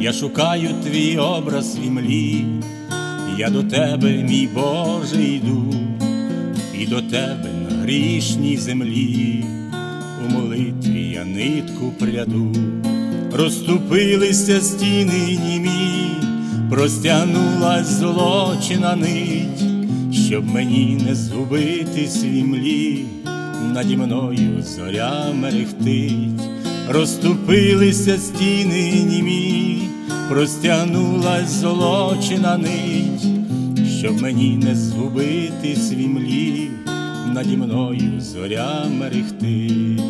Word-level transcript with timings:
я 0.00 0.12
шукаю 0.12 0.68
твій 0.84 1.18
образ 1.18 1.78
в 1.78 1.86
імлі, 1.86 2.44
я 3.38 3.50
до 3.50 3.62
тебе, 3.62 4.12
мій 4.12 4.48
Боже, 4.54 5.22
йду, 5.22 5.74
і 6.78 6.86
до 6.86 7.02
тебе 7.02 7.50
на 7.70 7.76
грішній 7.82 8.56
землі, 8.56 9.44
у 10.26 10.32
молитві 10.32 11.10
я 11.14 11.24
нитку 11.24 11.92
пряду, 11.98 12.54
розступилися 13.32 14.60
стіни 14.60 15.38
німі, 15.48 16.10
простягнулась 16.70 17.88
золочена 17.88 18.96
нить, 18.96 19.64
щоб 20.26 20.54
мені 20.54 21.02
не 21.08 21.14
згубитись 21.14 22.24
в 22.24 22.32
імлі, 22.32 23.04
наді 23.74 23.96
мною 23.96 24.62
зоря 24.62 25.26
мерехтить, 25.34 26.42
розступилися 26.88 28.18
стіни 28.18 28.92
німі, 28.92 29.87
простягнулась 30.28 31.50
золочена 31.50 32.58
нить, 32.58 33.26
щоб 33.98 34.22
мені 34.22 34.56
не 34.56 34.74
згубитись 34.74 35.92
в 35.92 35.98
імлі, 35.98 36.70
наді 37.34 37.56
мною 37.56 38.20
зоря 38.20 38.84
мерехтить. 38.98 40.02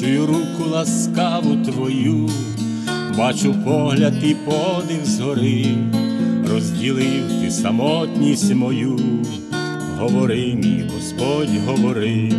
Чую 0.00 0.26
руку 0.26 0.70
ласкаву 0.70 1.56
твою, 1.64 2.30
бачу 3.18 3.54
погляд 3.64 4.14
і 4.24 4.34
подив 4.34 5.04
згори, 5.04 5.66
розділив 6.50 7.40
ти 7.40 7.50
самотність 7.50 8.54
мою, 8.54 8.98
говори, 9.98 10.54
мій 10.54 10.84
Господь, 10.94 11.48
говори, 11.66 12.32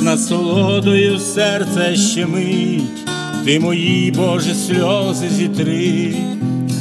насолодою 0.00 1.18
серце 1.18 1.96
щемить, 1.96 3.06
ти 3.44 3.60
мої 3.60 4.10
Боже 4.10 4.54
сльози 4.54 5.28
зітри, 5.28 6.14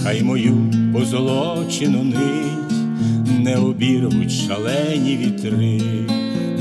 хай 0.04 0.24
мою 0.24 0.58
позолочену 0.94 2.04
нить, 2.04 3.40
не 3.40 3.58
обірвуть 3.58 4.32
шалені 4.32 5.18
вітри. 5.18 5.82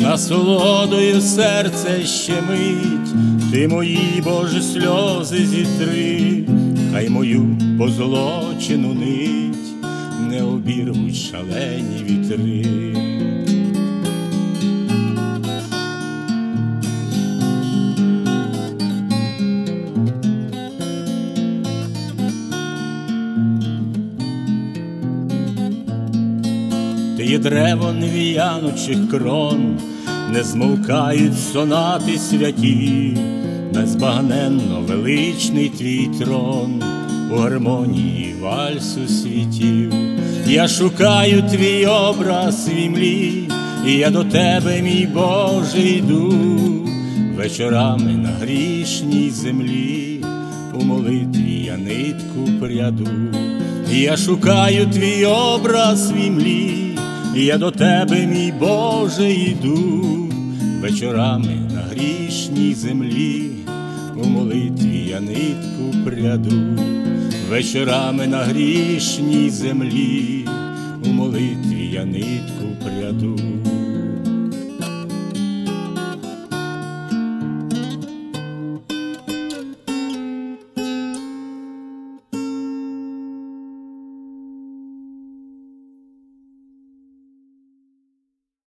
Насолодою 0.00 1.20
серце 1.20 2.04
щемить, 2.04 3.14
ти 3.52 3.68
мої 3.68 4.22
Боже 4.24 4.62
сльози 4.62 5.46
зітри, 5.46 6.44
хай 6.92 7.08
мою 7.08 7.56
позолочену 7.78 8.94
нить, 8.94 9.84
не 10.30 10.42
обірвуть 10.42 11.16
шалені 11.16 12.04
вітри. 12.08 12.97
Є 27.28 27.38
древо 27.38 27.92
невіянучих 27.92 29.10
крон, 29.10 29.78
не 30.32 30.42
змовкають 30.42 31.40
сонати 31.52 32.18
святі, 32.18 33.16
незбагненно 33.74 34.80
величний 34.88 35.68
твій 35.68 36.10
трон 36.18 36.82
у 37.32 37.36
гармонії 37.36 38.34
вальсу 38.42 39.08
світів. 39.08 39.92
Я 40.46 40.68
шукаю 40.68 41.42
твій 41.42 41.86
образ 41.86 42.68
в 42.68 42.74
імлі, 42.78 43.50
і 43.86 43.92
я 43.92 44.10
до 44.10 44.24
тебе, 44.24 44.82
мій 44.82 45.08
Боже, 45.14 45.80
йду, 45.80 46.34
вечорами 47.36 48.12
на 48.12 48.28
грішній 48.28 49.30
землі, 49.30 50.24
у 50.74 50.84
молитві 50.84 51.64
я 51.66 51.76
нитку 51.76 52.60
пряду. 52.60 53.08
Я 53.90 54.16
шукаю 54.16 54.86
твій 54.86 55.24
образ 55.24 56.12
в 56.12 56.16
імлі, 56.16 56.88
я 57.44 57.58
до 57.58 57.70
тебе, 57.70 58.26
мій 58.26 58.52
Боже, 58.60 59.32
йду, 59.32 60.28
вечорами 60.80 61.56
на 61.74 61.80
грішній 61.80 62.74
землі, 62.74 63.50
у 64.24 64.26
молитві 64.26 65.06
я 65.08 65.20
нитку 65.20 66.04
пряду, 66.04 66.62
вечорами 67.50 68.26
на 68.26 68.38
грішній 68.38 69.50
землі, 69.50 70.48
у 71.04 71.08
молитві 71.08 71.90
я 71.92 72.04
нитку 72.04 72.84
пряду. 72.84 73.38